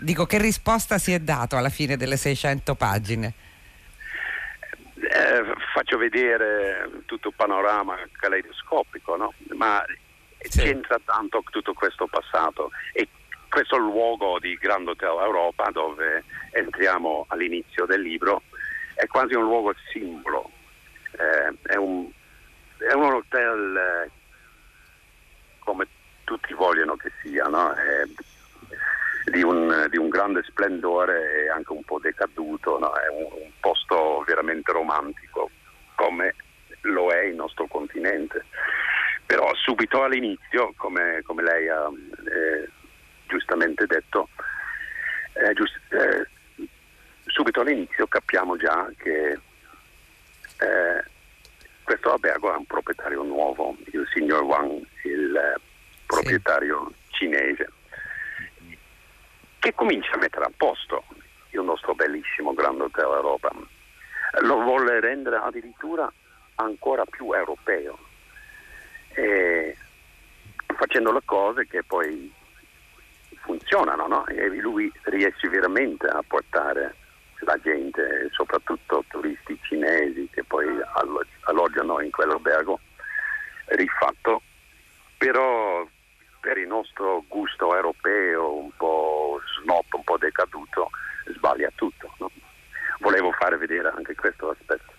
Dico 0.00 0.24
che 0.26 0.38
risposta 0.38 0.98
si 0.98 1.12
è 1.12 1.18
dato 1.18 1.56
alla 1.56 1.68
fine 1.68 1.96
delle 1.96 2.16
600 2.16 2.74
pagine? 2.74 3.34
Eh, 4.94 5.42
faccio 5.74 5.98
vedere 5.98 6.88
tutto 7.06 7.28
il 7.28 7.34
panorama 7.34 7.98
caleidoscopico, 8.12 9.16
no? 9.16 9.34
ma 9.56 9.84
sì. 10.38 10.60
c'entra 10.60 10.98
tanto 11.04 11.42
tutto 11.50 11.72
questo 11.72 12.06
passato 12.06 12.70
e 12.92 13.08
questo 13.50 13.76
luogo 13.76 14.38
di 14.38 14.54
Grand 14.54 14.86
Hotel 14.88 15.18
Europa 15.20 15.68
dove 15.72 16.24
entriamo 16.52 17.26
all'inizio 17.28 17.84
del 17.84 18.00
libro 18.00 18.42
è 18.94 19.06
quasi 19.06 19.34
un 19.34 19.44
luogo 19.44 19.74
simbolo, 19.90 20.50
eh, 21.12 21.72
è, 21.72 21.76
un, 21.76 22.08
è, 22.76 22.92
un, 22.92 23.12
hotel 23.12 23.76
eh, 23.76 24.10
come 25.58 25.86
tutti 26.24 26.52
vogliono 26.52 26.96
che 26.96 27.10
sia, 27.22 27.44
no? 27.44 27.74
di, 29.24 29.42
un, 29.42 29.86
di, 29.90 29.96
un, 29.96 30.08
grande 30.10 30.42
splendore 30.42 31.44
e 31.44 31.48
anche 31.48 31.72
un 31.72 31.82
po' 31.82 31.98
decaduto, 31.98 32.78
no? 32.78 32.92
è 32.92 33.08
un, 33.08 33.42
un, 33.42 33.50
posto 33.58 34.22
veramente 34.26 34.70
romantico 34.70 35.50
come 35.94 36.34
lo 36.82 37.10
è 37.10 37.24
il 37.24 37.34
nostro 37.36 37.66
continente. 37.66 38.44
Però 39.24 39.50
subito 39.54 40.02
all'inizio, 40.02 40.74
come, 40.76 41.22
come 41.24 41.42
lei 41.42 41.68
ha 41.68 41.88
eh, 41.88 42.68
giustamente 43.30 43.86
detto, 43.86 44.28
eh, 45.34 45.52
giust- 45.54 45.92
eh, 45.92 46.26
subito 47.26 47.60
all'inizio 47.60 48.08
capiamo 48.08 48.56
già 48.56 48.90
che 48.98 49.38
eh, 50.58 51.04
questo 51.84 52.12
albergo 52.12 52.52
ha 52.52 52.58
un 52.58 52.66
proprietario 52.66 53.22
nuovo, 53.22 53.76
il 53.92 54.06
signor 54.12 54.42
Wang, 54.42 54.84
il 55.04 55.36
eh, 55.36 55.60
proprietario 56.06 56.92
sì. 57.08 57.26
cinese, 57.26 57.70
che 59.60 59.74
comincia 59.74 60.12
a 60.14 60.18
mettere 60.18 60.44
a 60.44 60.52
posto 60.56 61.04
il 61.50 61.62
nostro 61.62 61.94
bellissimo 61.94 62.52
Grand 62.52 62.80
Hotel 62.80 63.04
Europa. 63.04 63.50
Lo 64.42 64.60
vuole 64.62 65.00
rendere 65.00 65.36
addirittura 65.36 66.12
ancora 66.56 67.04
più 67.04 67.32
europeo, 67.32 67.98
facendo 70.76 71.12
le 71.12 71.20
cose 71.24 71.66
che 71.66 71.82
poi 71.82 72.32
funzionano 73.70 74.06
no? 74.08 74.26
e 74.26 74.48
lui 74.56 74.92
riesce 75.04 75.48
veramente 75.48 76.06
a 76.08 76.22
portare 76.26 76.96
la 77.40 77.56
gente, 77.62 78.28
soprattutto 78.32 79.04
turisti 79.08 79.58
cinesi 79.62 80.28
che 80.30 80.42
poi 80.44 80.66
alloggiano 81.44 82.00
in 82.00 82.10
quell'albergo 82.10 82.80
rifatto, 83.66 84.42
però 85.16 85.86
per 86.40 86.58
il 86.58 86.66
nostro 86.66 87.24
gusto 87.28 87.74
europeo 87.74 88.54
un 88.54 88.70
po' 88.76 89.40
snob, 89.60 89.84
un 89.92 90.04
po' 90.04 90.18
decaduto, 90.18 90.90
sbaglia 91.32 91.70
tutto. 91.76 92.12
No? 92.18 92.30
Volevo 92.98 93.30
fare 93.32 93.56
vedere 93.56 93.88
anche 93.94 94.14
questo 94.16 94.50
aspetto. 94.50 94.92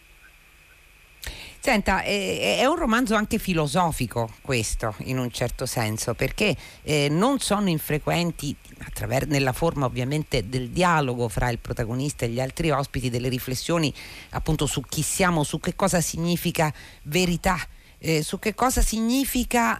Senta, 1.64 2.02
è, 2.02 2.58
è, 2.58 2.66
un 2.66 2.76
romanzo 2.76 3.14
anche 3.14 3.38
filosofico 3.38 4.34
questo, 4.42 4.96
in 5.04 5.20
un 5.20 5.30
certo 5.30 5.68
senso, 5.68 6.16
perché 6.16 6.58
eh, 6.82 7.08
non 7.08 7.38
sono 7.38 7.70
infrequenti, 7.70 8.56
attraver- 8.80 9.28
nella 9.28 9.54
forma 9.54 9.86
ovviamente 9.86 10.50
del 10.50 10.70
dialogo 10.70 11.30
fra 11.30 11.52
il 11.52 11.60
protagonista 11.60 12.26
e 12.26 12.30
gli 12.30 12.40
altri 12.40 12.72
ospiti, 12.72 13.12
delle 13.12 13.30
riflessioni 13.30 13.94
appunto 14.32 14.66
su 14.66 14.82
chi 14.82 15.04
siamo, 15.04 15.44
su 15.44 15.60
che 15.60 15.76
cosa 15.76 16.02
significa 16.02 16.74
verità, 17.04 17.60
eh, 18.00 18.24
su 18.24 18.40
che 18.40 18.56
cosa 18.56 18.82
significa... 18.82 19.80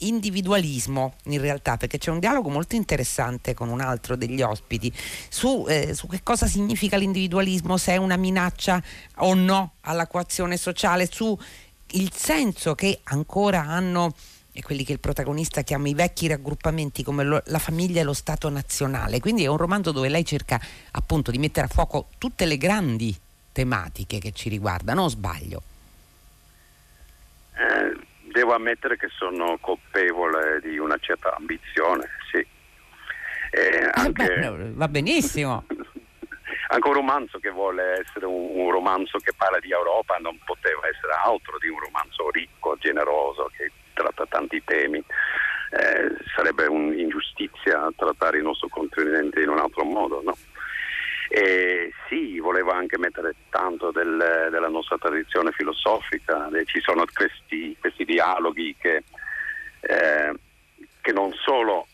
Individualismo 0.00 1.14
in 1.24 1.40
realtà 1.40 1.76
perché 1.76 1.98
c'è 1.98 2.10
un 2.10 2.20
dialogo 2.20 2.48
molto 2.50 2.76
interessante 2.76 3.54
con 3.54 3.68
un 3.68 3.80
altro 3.80 4.16
degli 4.16 4.42
ospiti 4.42 4.92
su, 5.28 5.64
eh, 5.68 5.92
su, 5.94 6.06
che 6.06 6.22
cosa 6.22 6.46
significa 6.46 6.96
l'individualismo 6.96 7.76
se 7.76 7.92
è 7.92 7.96
una 7.96 8.16
minaccia 8.16 8.82
o 9.16 9.34
no 9.34 9.72
alla 9.82 10.06
coazione 10.06 10.56
sociale 10.56 11.08
su 11.10 11.36
il 11.92 12.12
senso 12.14 12.74
che 12.74 13.00
ancora 13.04 13.64
hanno 13.64 14.14
e 14.52 14.62
quelli 14.62 14.84
che 14.84 14.92
il 14.92 15.00
protagonista 15.00 15.62
chiama 15.62 15.88
i 15.88 15.94
vecchi 15.94 16.26
raggruppamenti 16.26 17.02
come 17.02 17.24
lo, 17.24 17.42
la 17.46 17.58
famiglia 17.58 18.00
e 18.00 18.04
lo 18.04 18.12
Stato 18.12 18.48
nazionale 18.48 19.20
quindi 19.20 19.44
è 19.44 19.46
un 19.46 19.56
romanzo 19.56 19.90
dove 19.90 20.08
lei 20.08 20.24
cerca 20.24 20.60
appunto 20.92 21.30
di 21.30 21.38
mettere 21.38 21.66
a 21.66 21.70
fuoco 21.70 22.08
tutte 22.18 22.44
le 22.44 22.56
grandi 22.56 23.16
tematiche 23.52 24.18
che 24.18 24.32
ci 24.32 24.48
riguardano 24.48 25.02
o 25.02 25.08
sbaglio? 25.08 25.62
Eh 27.54 27.97
devo 28.38 28.54
ammettere 28.54 28.96
che 28.96 29.08
sono 29.08 29.58
colpevole 29.60 30.60
di 30.60 30.78
una 30.78 30.96
certa 30.98 31.34
ambizione, 31.34 32.08
sì. 32.30 32.46
Eh, 33.50 33.90
anche, 33.94 34.26
Beh, 34.26 34.70
va 34.74 34.86
benissimo. 34.86 35.64
anche 36.70 36.88
un 36.88 36.94
romanzo 36.94 37.38
che 37.40 37.50
vuole 37.50 37.98
essere 38.00 38.26
un, 38.26 38.50
un, 38.52 38.70
romanzo 38.70 39.18
che 39.18 39.32
parla 39.36 39.58
di 39.58 39.72
Europa 39.72 40.18
non 40.20 40.38
poteva 40.44 40.86
essere 40.86 41.14
altro 41.24 41.58
di 41.58 41.68
un 41.68 41.80
romanzo 41.80 42.30
ricco, 42.30 42.76
generoso, 42.78 43.50
che 43.56 43.72
tratta 43.92 44.24
tanti 44.28 44.62
temi. 44.64 44.98
Eh, 45.70 46.16
sarebbe 46.36 46.66
un'ingiustizia 46.66 47.90
trattare 47.96 48.38
il 48.38 48.44
nostro 48.44 48.68
continente 48.68 49.40
in 49.40 49.48
un 49.48 49.58
altro 49.58 49.82
modo, 49.82 50.22
no? 50.22 50.36
E 51.30 51.92
sì, 52.08 52.38
volevo 52.38 52.70
anche 52.70 52.96
mettere 52.98 53.34
tanto 53.50 53.90
del, 53.90 54.48
della 54.50 54.68
nostra 54.68 54.96
tradizione 54.96 55.50
filosofica, 55.52 56.48
ci 56.64 56.80
sono 56.80 57.04
questi 57.12 57.67
dialoghi 58.08 58.74
che, 58.78 59.04
eh, 59.80 60.34
che, 61.02 61.12
non 61.12 61.30
solo 61.34 61.86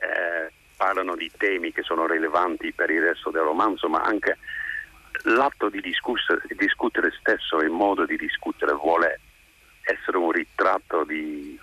eh, 0.00 0.50
parlano 0.74 1.14
di 1.14 1.30
temi 1.36 1.70
che 1.70 1.82
sono 1.82 2.06
rilevanti 2.06 2.72
per 2.72 2.90
il 2.90 3.02
resto 3.02 3.30
del 3.30 3.42
romanzo, 3.42 3.88
ma 3.88 4.00
anche 4.00 4.38
l'atto 5.24 5.68
di 5.68 5.82
discutere, 5.82 6.40
di 6.48 6.56
discutere 6.56 7.12
stesso, 7.20 7.58
il 7.58 7.70
modo 7.70 8.06
di 8.06 8.16
discutere 8.16 8.72
vuole 8.72 9.20
essere 9.82 10.16
un 10.16 10.30
ritratto 10.30 11.04
di, 11.04 11.58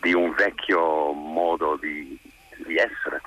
di 0.00 0.12
un 0.12 0.34
vecchio 0.34 1.12
modo 1.12 1.78
di, 1.80 2.18
di 2.66 2.76
essere. 2.76 3.22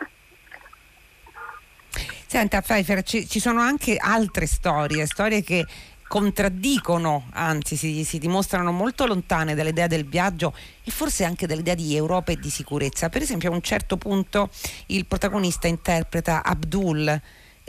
Senta 2.25 2.59
Pfeiffer, 2.61 3.03
ci, 3.03 3.25
ci 3.25 3.39
sono 3.39 3.61
anche 3.61 3.95
altre 3.95 4.45
storie, 4.45 5.05
storie 5.05 5.41
che 5.41 5.65
contraddicono, 6.07 7.27
anzi 7.31 7.75
si, 7.75 8.03
si, 8.03 8.17
dimostrano 8.17 8.71
molto 8.71 9.05
lontane 9.05 9.55
dall'idea 9.55 9.87
del 9.87 10.05
viaggio 10.05 10.53
e 10.83 10.91
forse 10.91 11.23
anche 11.23 11.47
dall'idea 11.47 11.75
di 11.75 11.95
Europa 11.95 12.31
e 12.31 12.37
di 12.37 12.49
sicurezza. 12.49 13.09
Per 13.09 13.21
esempio 13.21 13.51
a 13.51 13.53
un 13.53 13.61
certo 13.61 13.97
punto 13.97 14.49
il 14.87 15.05
protagonista 15.05 15.67
interpreta 15.67 16.43
Abdul 16.43 17.07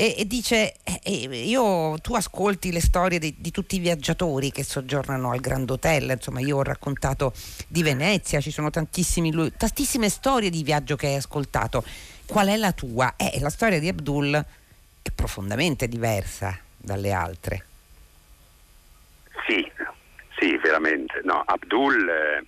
e, 0.00 0.14
e 0.16 0.26
dice 0.28 0.74
eh, 0.84 1.00
eh 1.02 1.44
io, 1.44 1.98
tu 2.00 2.14
ascolti 2.14 2.70
le 2.70 2.80
storie 2.80 3.18
di, 3.18 3.34
di, 3.36 3.50
tutti 3.50 3.76
i 3.76 3.80
viaggiatori 3.80 4.52
che 4.52 4.62
soggiornano 4.62 5.32
al 5.32 5.40
Grand 5.40 5.68
Hotel, 5.68 6.10
insomma 6.10 6.38
io 6.38 6.58
ho 6.58 6.62
raccontato 6.62 7.32
di 7.66 7.82
Venezia, 7.82 8.40
ci 8.40 8.52
sono 8.52 8.70
tantissime 8.70 10.08
storie 10.08 10.50
di 10.50 10.62
viaggio 10.62 10.94
che 10.94 11.08
hai 11.08 11.16
ascoltato 11.16 11.84
qual 12.28 12.48
è 12.48 12.56
la 12.56 12.72
tua? 12.72 13.14
Eh, 13.16 13.40
la 13.40 13.48
storia 13.48 13.80
di 13.80 13.88
Abdul 13.88 14.44
è 15.02 15.10
profondamente 15.10 15.88
diversa 15.88 16.56
dalle 16.76 17.10
altre. 17.10 17.64
Sì, 19.46 19.66
sì, 20.38 20.58
veramente. 20.78 21.20
No, 21.24 21.42
Abdul 21.44 22.08
eh, 22.08 22.44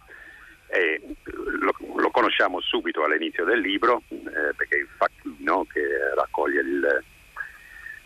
eh, 0.69 1.01
lo, 1.25 1.75
lo, 1.97 2.11
conosciamo 2.11 2.61
subito 2.61 3.05
all'inizio 3.05 3.45
del 3.45 3.61
libro 3.61 4.03
eh, 4.09 4.55
perché 4.57 4.77
il 4.77 4.89
facchino 4.97 5.65
che 5.65 5.83
raccoglie 6.15 6.61
il, 6.61 7.05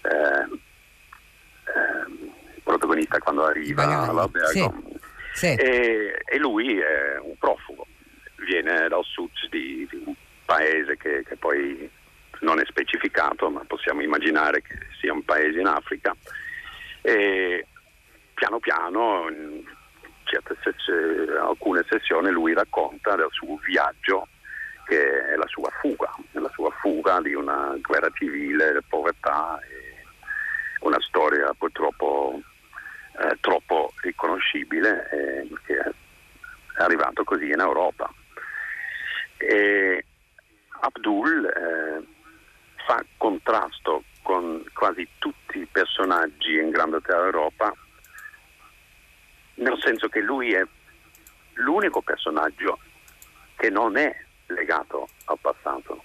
eh, 0.02 0.46
il 2.54 2.62
protagonista 2.62 3.18
quando 3.18 3.44
arriva 3.44 4.08
all'albergo. 4.08 4.82
Sì. 5.34 5.46
E, 5.46 6.22
e, 6.24 6.38
lui 6.38 6.78
è 6.78 7.18
un 7.20 7.36
profugo, 7.38 7.86
viene 8.46 8.86
dal 8.86 9.02
sud 9.02 9.30
di, 9.50 9.86
di 9.90 10.02
un 10.04 10.14
paese 10.44 10.96
che, 10.96 11.24
che, 11.24 11.36
poi 11.36 11.90
non 12.40 12.60
è 12.60 12.64
specificato, 12.66 13.50
ma 13.50 13.64
possiamo 13.66 14.00
immaginare 14.00 14.62
che 14.62 14.78
sia 15.00 15.12
un 15.12 15.24
paese 15.24 15.58
in 15.58 15.66
Africa. 15.66 16.14
E 17.02 17.66
piano 18.34 18.60
piano, 18.60 19.26
in 20.34 20.56
ses- 20.62 21.36
alcune 21.38 21.84
sessioni, 21.88 22.30
lui 22.30 22.54
racconta 22.54 23.14
del 23.16 23.28
suo 23.30 23.56
viaggio, 23.64 24.28
che 24.86 25.26
è 25.32 25.36
la 25.36 25.46
sua 25.46 25.70
fuga, 25.80 26.14
la 26.32 26.50
sua 26.52 26.70
fuga 26.80 27.20
di 27.20 27.34
una 27.34 27.74
guerra 27.80 28.10
civile, 28.14 28.82
povertà 28.88 29.58
una 30.80 31.00
storia 31.00 31.52
purtroppo 31.56 32.40
eh, 33.18 33.36
troppo 33.40 33.92
riconoscibile 34.02 35.08
eh, 35.10 35.48
che 35.66 35.78
è 35.78 35.92
arrivato 36.82 37.24
così 37.24 37.48
in 37.48 37.60
Europa. 37.60 38.12
E 39.36 40.04
Abdul 40.80 41.46
eh, 41.46 42.04
fa 42.86 43.04
contrasto 43.16 44.04
con 44.22 44.64
quasi 44.72 45.06
tutti 45.18 45.58
i 45.58 45.68
personaggi 45.70 46.56
in 46.58 46.70
Grande 46.70 46.96
Hotel 46.96 47.24
Europa, 47.24 47.72
nel 49.54 49.78
senso 49.80 50.08
che 50.08 50.20
lui 50.20 50.52
è 50.52 50.64
l'unico 51.54 52.00
personaggio 52.02 52.78
che 53.56 53.70
non 53.70 53.96
è 53.96 54.14
legato 54.46 55.08
al 55.24 55.38
passato. 55.40 56.04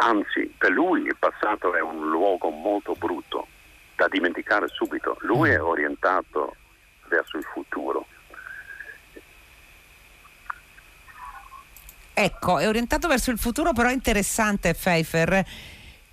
Anzi, 0.00 0.52
per 0.56 0.70
lui 0.70 1.02
il 1.02 1.16
passato 1.18 1.74
è 1.74 1.80
un 1.80 2.08
luogo 2.08 2.50
molto 2.50 2.94
brutto 2.94 3.48
da 3.96 4.06
dimenticare 4.08 4.68
subito. 4.68 5.16
Lui 5.20 5.50
è 5.50 5.60
orientato 5.60 6.56
verso 7.08 7.36
il 7.36 7.44
futuro. 7.44 8.06
Ecco, 12.14 12.58
è 12.58 12.66
orientato 12.66 13.08
verso 13.08 13.30
il 13.30 13.38
futuro, 13.38 13.72
però 13.72 13.88
è 13.88 13.92
interessante 13.92 14.74
Pfeiffer 14.74 15.44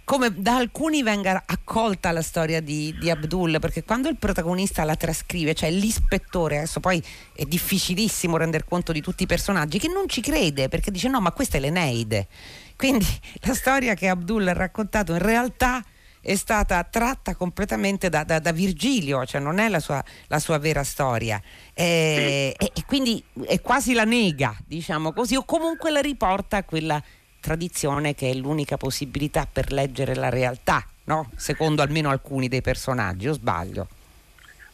come 0.06 0.32
da 0.40 0.56
alcuni 0.56 1.02
venga 1.02 1.44
accolta 1.46 2.12
la 2.12 2.22
storia 2.22 2.62
di, 2.62 2.96
di, 3.00 3.10
Abdul, 3.10 3.58
perché 3.60 3.84
quando 3.84 4.08
il 4.08 4.18
protagonista 4.18 4.84
la 4.84 4.96
trascrive, 4.96 5.56
cioè 5.56 5.72
l'ispettore, 5.72 6.58
adesso 6.58 6.80
poi 6.80 7.04
è 7.34 7.44
difficilissimo 7.44 8.38
rendere 8.38 8.66
conto 8.70 8.92
di 8.92 9.02
tutti 9.02 9.24
i 9.24 9.26
personaggi, 9.26 9.80
che 9.80 9.88
non 9.88 10.08
ci 10.08 10.22
crede 10.22 10.70
perché 10.70 10.92
dice 10.92 11.10
no, 11.10 11.20
ma 11.20 11.32
questa 11.32 11.58
è 11.58 11.60
l'Eneide. 11.60 12.28
Quindi 12.78 13.08
la 13.42 13.56
storia 13.56 13.96
che 13.96 14.08
Abdul 14.08 14.48
ha 14.48 14.54
raccontato 14.54 15.12
in 15.12 15.20
realtà 15.20 15.84
è 16.22 16.36
stata 16.36 16.84
tratta 16.84 17.36
completamente 17.36 18.10
da, 18.10 18.24
da, 18.24 18.40
da 18.40 18.52
Virgilio, 18.52 19.26
cioè 19.26 19.40
non 19.40 19.60
è 19.60 19.70
la 19.70 19.80
sua, 19.80 20.04
la 20.28 20.40
sua 20.40 20.58
vera 20.60 20.84
storia. 20.84 21.42
E, 21.74 22.56
e, 22.58 22.72
e, 22.74 22.84
quindi 22.86 23.24
è 23.46 23.62
quasi 23.62 23.94
la 23.94 24.06
nega, 24.06 24.56
diciamo 24.66 25.14
così, 25.14 25.36
o 25.36 25.46
comunque 25.46 25.92
la 25.92 26.02
riporta 26.02 26.58
a 26.58 26.64
quella 26.64 27.02
tradizione 27.46 28.16
che 28.16 28.32
è 28.32 28.34
l'unica 28.34 28.76
possibilità 28.76 29.48
per 29.52 29.72
leggere 29.72 30.16
la 30.16 30.30
realtà, 30.30 30.84
no? 31.06 31.30
secondo 31.36 31.84
almeno 31.84 32.10
alcuni 32.10 32.48
dei 32.48 32.62
personaggi, 32.62 33.28
o 33.28 33.34
sbaglio? 33.34 33.88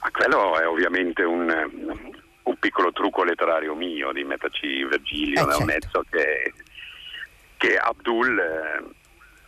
Ma 0.01 0.09
quello 0.11 0.57
è 0.57 0.65
ovviamente 0.65 1.23
un, 1.23 1.49
un 2.43 2.55
piccolo 2.57 2.93
trucco 2.93 3.25
letterario 3.25 3.75
mio 3.75 4.13
di 4.13 4.23
metterci 4.23 4.85
Virgilio 4.85 5.41
eh, 5.41 5.45
nel 5.45 5.55
certo. 5.55 5.65
mezzo 5.65 6.05
che, 6.09 6.53
che 7.57 7.75
Abdul... 7.77 8.39
Eh, 8.39 8.99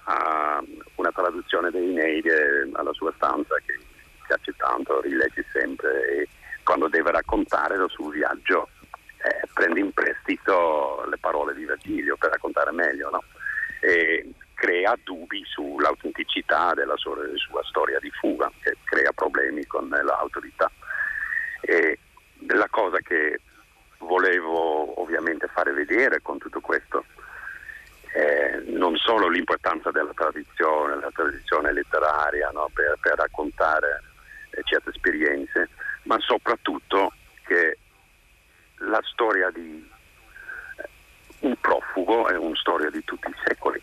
ha 0.06 0.62
una 0.96 1.12
traduzione 1.12 1.70
dei 1.70 1.94
Neide 1.94 2.70
alla 2.74 2.92
sua 2.92 3.14
stanza 3.16 3.56
che 3.66 3.80
piace 4.28 4.54
tanto, 4.58 5.00
rilegge 5.02 5.46
sempre 5.52 5.90
e 6.10 6.28
quando 6.64 6.88
deve 6.90 7.12
raccontare 7.12 7.78
lo 7.78 7.88
suo 7.88 8.10
viaggio 8.10 8.68
eh, 9.24 9.48
prende 9.54 9.80
in 9.80 9.92
prestito 9.94 11.06
le 11.10 11.18
parole 11.18 11.54
di 11.54 11.66
Virgilio 11.66 12.18
per 12.18 12.32
raccontare 12.32 12.72
meglio 12.72 13.10
no? 13.10 13.24
e 13.80 14.34
crea 14.54 14.98
dubbi 15.04 15.44
sull'autenticità 15.46 16.74
della 16.74 16.96
sua, 16.98 17.16
sua, 17.36 17.64
storia 17.64 18.00
di 18.00 18.12
fuga 18.12 18.52
che 18.62 18.78
crea 18.84 19.12
problemi 19.12 19.66
con 19.66 19.90
l'autorità. 19.90 20.70
E 21.62 22.00
la 22.48 22.68
cosa 22.70 23.00
che 23.00 23.40
volevo 24.00 25.02
ovviamente 25.02 25.48
fare 25.48 25.72
vedere 25.72 26.22
con 26.22 26.38
tutto 26.38 26.60
questo 26.60 27.06
eh, 28.14 28.64
non 28.68 28.96
solo 28.98 29.28
l'importanza 29.28 29.92
della 29.92 30.14
tradizione, 30.14 31.00
la 31.00 31.12
tradizione 31.14 31.74
letteraria 31.74 32.50
no, 32.54 32.70
per, 32.74 32.98
per, 33.02 33.16
raccontare 33.16 34.02
certe 34.66 34.92
esperienze, 34.92 35.70
ma 36.04 36.20
soprattutto 36.20 37.12
che 37.46 37.80
la 38.84 39.02
storia 39.04 39.50
di 39.52 39.90
eh, 40.78 40.90
un 41.40 41.56
profugo 41.60 42.28
è 42.28 42.38
una 42.38 42.56
storia 42.56 42.90
di 42.90 43.04
tutti 43.04 43.28
i 43.28 43.36
secoli, 43.46 43.82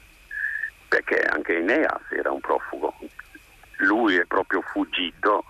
perché 0.89 1.21
anche 1.23 1.59
Eneas 1.59 2.11
era 2.11 2.31
un 2.31 2.41
profugo. 2.41 2.95
Lui 3.79 4.17
è 4.17 4.25
proprio 4.27 4.61
fuggito 4.63 5.45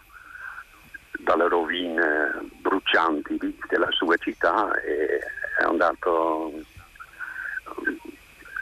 dalle 1.19 1.49
rovine 1.49 2.33
brucianti 2.61 3.59
della 3.69 3.91
sua 3.91 4.17
città 4.17 4.73
e 4.81 5.19
è 5.59 5.63
andato 5.63 6.53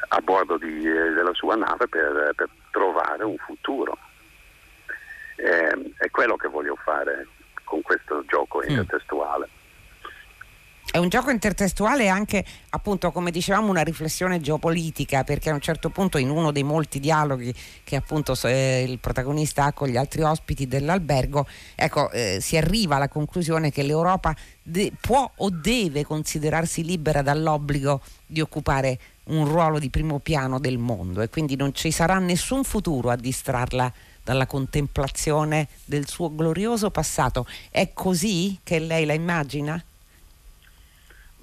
a 0.09 0.21
bordo 0.21 0.57
di, 0.57 0.87
eh, 0.87 1.11
della 1.11 1.35
sua 1.35 1.55
nave 1.55 1.87
per, 1.87 2.33
per, 2.35 2.49
trovare 2.71 3.25
un 3.25 3.37
futuro. 3.39 3.97
Eh, 5.37 5.93
è 5.99 6.11
quello 6.11 6.37
che 6.37 6.49
voglio 6.49 6.77
fare 6.77 7.27
con 7.65 7.83
questo 7.83 8.25
gioco 8.27 8.59
mm. 8.59 8.79
È 10.91 10.97
un 10.97 11.11
gioco 11.11 11.29
intertestuale 11.29 12.05
e 12.05 12.09
anche, 12.09 12.43
appunto, 12.71 13.13
come 13.13 13.31
dicevamo, 13.31 13.69
una 13.69 13.83
riflessione 13.83 14.41
geopolitica, 14.41 15.23
perché 15.23 15.51
a 15.51 15.53
un 15.53 15.61
certo 15.61 15.91
punto 15.91 16.17
in 16.17 16.31
uno 16.31 16.51
dei 16.51 16.63
molti 16.63 16.99
dialoghi 16.99 17.55
che 17.85 17.95
appunto 17.95 18.35
eh, 18.45 18.87
il 18.89 18.99
protagonista 18.99 19.65
ha 19.65 19.73
con 19.75 19.89
gli 19.89 19.99
altri 19.99 20.23
ospiti 20.23 20.67
dell'albergo, 20.67 21.47
ecco, 21.75 22.11
eh, 22.11 22.39
si 22.41 22.57
arriva 22.57 22.97
alla 22.97 23.09
conclusione 23.09 23.71
che 23.71 23.83
l'Europa 23.83 24.35
de- 24.63 24.91
può 24.99 25.31
o 25.37 25.51
deve 25.51 26.07
considerarsi 26.07 26.83
libera 26.83 27.21
dall'obbligo 27.21 28.01
di 28.25 28.41
occupare 28.41 28.99
un 29.25 29.45
ruolo 29.45 29.79
di 29.79 29.91
primo 29.91 30.21
piano 30.21 30.59
del 30.59 30.79
mondo 30.79 31.21
e 31.21 31.29
quindi 31.29 31.55
non 31.55 31.75
ci 31.75 31.91
sarà 31.91 32.19
nessun 32.19 32.65
futuro 32.65 33.11
a 33.11 33.17
distrarla 33.17 33.93
dalla 34.25 34.47
contemplazione 34.47 35.69
del 35.85 36.09
suo 36.09 36.35
glorioso 36.35 36.91
passato. 36.91 37.47
È 37.71 37.93
così 37.93 38.59
che 38.63 38.79
lei 38.79 39.05
la 39.05 39.13
immagina? 39.13 39.83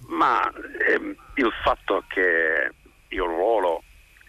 Ma 0.07 0.51
ehm, 0.87 1.15
il 1.35 1.51
fatto 1.63 2.03
che 2.07 2.71
il 3.09 3.19
ruolo 3.19 3.83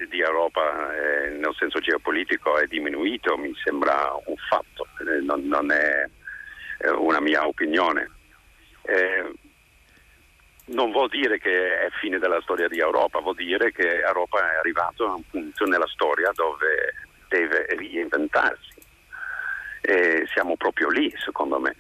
di 0.09 0.21
Europa 0.21 0.95
eh, 0.95 1.31
nel 1.31 1.55
senso 1.59 1.79
geopolitico 1.81 2.59
è 2.59 2.67
diminuito 2.67 3.37
mi 3.39 3.55
sembra 3.65 4.15
un 4.27 4.37
fatto, 4.49 4.87
eh, 5.01 5.21
non, 5.23 5.47
non, 5.47 5.71
è 5.71 6.09
eh, 6.79 6.91
una 6.91 7.21
mia 7.21 7.47
opinione. 7.47 8.11
Eh, 8.83 9.33
non 10.67 10.91
vuol 10.91 11.09
dire 11.09 11.39
che 11.39 11.81
è 11.81 11.89
fine 12.01 12.19
della 12.19 12.41
storia 12.43 12.69
di 12.69 12.79
Europa, 12.79 13.21
vuol 13.21 13.37
dire 13.37 13.71
che 13.73 14.01
Europa 14.01 14.53
è 14.53 14.57
arrivato 14.57 15.07
a 15.07 15.15
un 15.15 15.23
punto 15.29 15.65
nella 15.65 15.87
storia 15.87 16.31
dove 16.35 16.95
deve 17.29 17.67
reinventarsi. 17.69 18.75
E 19.81 20.27
siamo 20.33 20.57
proprio 20.57 20.89
lì, 20.89 21.13
secondo 21.17 21.61
me. 21.61 21.77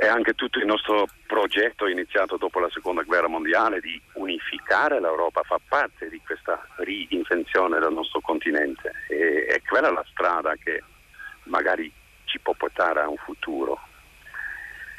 E 0.00 0.06
anche 0.06 0.34
tutto 0.34 0.60
il 0.60 0.66
nostro 0.66 1.08
progetto 1.26 1.88
iniziato 1.88 2.36
dopo 2.36 2.60
la 2.60 2.70
seconda 2.70 3.02
guerra 3.02 3.26
mondiale 3.26 3.80
di 3.80 4.00
unificare 4.12 5.00
l'Europa 5.00 5.42
fa 5.42 5.58
parte 5.66 6.08
di 6.08 6.20
questa 6.24 6.64
reinvenzione 6.76 7.80
del 7.80 7.92
nostro 7.92 8.20
continente 8.20 8.92
e 9.08 9.46
è 9.46 9.60
quella 9.62 9.90
la 9.90 10.04
strada 10.08 10.54
che 10.54 10.84
magari 11.44 11.90
ci 12.26 12.38
può 12.38 12.54
portare 12.54 13.00
a 13.00 13.08
un 13.08 13.16
futuro. 13.16 13.80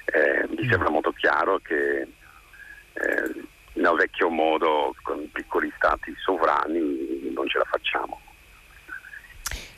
Eh, 0.03 0.47
mi 0.49 0.67
sembra 0.67 0.89
molto 0.89 1.13
chiaro 1.13 1.59
che 1.59 2.01
eh, 2.01 3.43
nel 3.73 3.95
vecchio 3.95 4.29
modo 4.29 4.93
con 5.01 5.31
piccoli 5.31 5.71
stati 5.77 6.13
sovrani 6.17 7.31
non 7.33 7.47
ce 7.47 7.57
la 7.57 7.65
facciamo. 7.65 8.19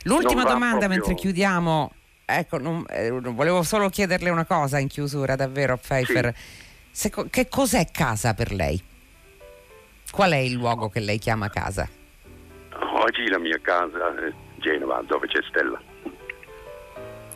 L'ultima 0.02 0.42
domanda 0.42 0.78
proprio... 0.78 0.88
mentre 0.88 1.14
chiudiamo, 1.14 1.92
ecco, 2.38 2.58
non, 2.58 2.84
eh, 2.88 3.10
volevo 3.10 3.62
solo 3.62 3.88
chiederle 3.88 4.30
una 4.30 4.44
cosa 4.44 4.78
in 4.78 4.88
chiusura 4.88 5.36
davvero 5.36 5.76
Pfeiffer. 5.76 6.34
Sì. 6.34 7.10
Se, 7.10 7.26
che 7.30 7.48
cos'è 7.48 7.90
casa 7.90 8.34
per 8.34 8.52
lei? 8.52 8.82
Qual 10.10 10.32
è 10.32 10.36
il 10.36 10.52
luogo 10.52 10.88
che 10.90 11.00
lei 11.00 11.18
chiama 11.18 11.48
casa? 11.48 11.88
Oggi 12.94 13.28
la 13.28 13.38
mia 13.38 13.58
casa 13.62 14.14
è 14.14 14.32
Genova, 14.56 15.02
dove 15.06 15.26
c'è 15.26 15.40
Stella. 15.48 15.80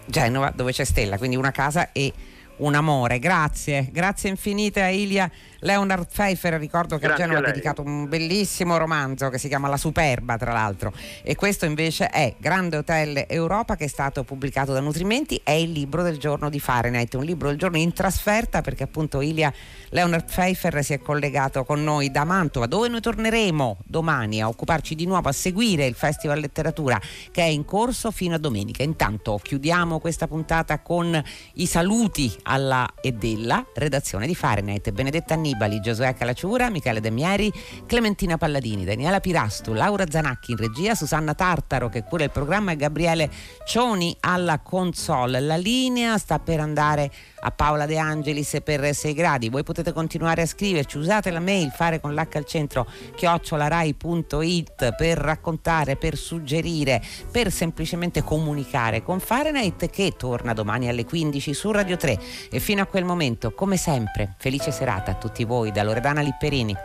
Genova, 0.04 0.52
dove 0.54 0.72
c'è 0.72 0.84
Stella, 0.84 1.16
quindi 1.18 1.36
una 1.36 1.50
casa 1.50 1.90
e 1.92 2.12
un 2.58 2.74
amore. 2.74 3.18
Grazie, 3.18 3.88
grazie 3.90 4.30
infinite 4.30 4.82
a 4.82 4.88
Ilia 4.88 5.30
Leonard 5.60 6.06
Pfeiffer, 6.06 6.54
ricordo 6.54 6.96
che 6.98 7.06
Grazie 7.06 7.24
a 7.24 7.26
Genova 7.26 7.46
ha 7.46 7.50
dedicato 7.50 7.82
un 7.82 8.08
bellissimo 8.08 8.76
romanzo 8.76 9.28
che 9.30 9.38
si 9.38 9.48
chiama 9.48 9.68
La 9.68 9.76
Superba, 9.76 10.36
tra 10.36 10.52
l'altro, 10.52 10.92
e 11.22 11.34
questo 11.34 11.64
invece 11.64 12.08
è 12.08 12.34
Grande 12.38 12.76
Hotel 12.76 13.24
Europa 13.28 13.74
che 13.74 13.84
è 13.84 13.88
stato 13.88 14.22
pubblicato 14.22 14.72
da 14.72 14.80
Nutrimenti, 14.80 15.40
è 15.42 15.52
il 15.52 15.72
libro 15.72 16.02
del 16.02 16.18
giorno 16.18 16.50
di 16.50 16.60
Fahrenheit, 16.60 17.14
un 17.14 17.24
libro 17.24 17.48
del 17.48 17.58
giorno 17.58 17.78
in 17.78 17.92
trasferta 17.92 18.60
perché 18.60 18.84
appunto 18.84 19.20
Ilia 19.20 19.52
Leonard 19.90 20.26
Pfeiffer 20.26 20.84
si 20.84 20.92
è 20.92 20.98
collegato 21.00 21.64
con 21.64 21.82
noi 21.82 22.10
da 22.10 22.24
Mantova, 22.24 22.66
dove 22.66 22.88
noi 22.88 23.00
torneremo 23.00 23.78
domani 23.84 24.42
a 24.42 24.48
occuparci 24.48 24.94
di 24.94 25.06
nuovo, 25.06 25.28
a 25.28 25.32
seguire 25.32 25.86
il 25.86 25.94
Festival 25.94 26.38
Letteratura 26.38 27.00
che 27.30 27.42
è 27.42 27.46
in 27.46 27.64
corso 27.64 28.10
fino 28.10 28.34
a 28.34 28.38
domenica. 28.38 28.82
Intanto 28.82 29.40
chiudiamo 29.42 29.98
questa 29.98 30.26
puntata 30.26 30.80
con 30.80 31.22
i 31.54 31.66
saluti 31.66 32.32
alla 32.46 32.88
e 33.00 33.12
della 33.12 33.64
redazione 33.74 34.26
di 34.26 34.34
Fahrenheit. 34.34 34.90
Benedetta 34.90 35.34
Annibali, 35.34 35.80
Giosuè 35.80 36.14
Calacciura, 36.14 36.70
Michele 36.70 37.00
Demieri, 37.00 37.52
Clementina 37.86 38.36
Palladini, 38.36 38.84
Daniela 38.84 39.20
Pirastu, 39.20 39.72
Laura 39.72 40.04
Zanacchi 40.08 40.52
in 40.52 40.56
regia, 40.56 40.94
Susanna 40.94 41.34
Tartaro 41.34 41.88
che 41.88 42.04
cura 42.04 42.24
il 42.24 42.30
programma 42.30 42.72
e 42.72 42.76
Gabriele 42.76 43.30
Cioni 43.66 44.16
alla 44.20 44.60
console. 44.60 45.40
La 45.40 45.56
linea 45.56 46.18
sta 46.18 46.38
per 46.38 46.60
andare 46.60 47.10
a 47.40 47.50
Paola 47.50 47.86
De 47.86 47.98
Angelis 47.98 48.58
per 48.64 48.94
6 48.94 49.12
gradi. 49.12 49.48
Voi 49.48 49.62
potete 49.62 49.92
continuare 49.92 50.42
a 50.42 50.46
scriverci, 50.46 50.98
usate 50.98 51.30
la 51.30 51.40
mail 51.40 51.70
fare 51.70 52.00
con 52.00 52.14
l'H 52.14 52.36
al 52.36 52.44
centro 52.44 52.86
chiocciolarai.it 53.14 54.94
per 54.96 55.18
raccontare, 55.18 55.96
per 55.96 56.16
suggerire, 56.16 57.02
per 57.30 57.50
semplicemente 57.50 58.22
comunicare 58.22 59.02
con 59.02 59.20
Fahrenheit 59.20 59.88
che 59.90 60.14
torna 60.16 60.52
domani 60.52 60.88
alle 60.88 61.04
15 61.04 61.54
su 61.54 61.70
Radio 61.70 61.96
3 61.96 62.18
e 62.50 62.60
fino 62.60 62.82
a 62.82 62.86
quel 62.86 63.04
momento, 63.04 63.52
come 63.52 63.76
sempre, 63.76 64.34
felice 64.38 64.70
serata 64.70 65.12
a 65.12 65.14
tutti 65.14 65.44
voi 65.44 65.72
da 65.72 65.82
Loredana 65.82 66.20
Lipperini. 66.20 66.76